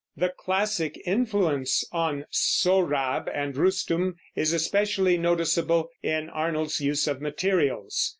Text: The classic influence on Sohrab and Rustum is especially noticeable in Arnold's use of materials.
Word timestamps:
The 0.17 0.29
classic 0.35 0.99
influence 1.05 1.83
on 1.91 2.25
Sohrab 2.31 3.29
and 3.31 3.55
Rustum 3.55 4.15
is 4.35 4.51
especially 4.51 5.15
noticeable 5.15 5.89
in 6.01 6.27
Arnold's 6.27 6.81
use 6.81 7.05
of 7.07 7.21
materials. 7.21 8.09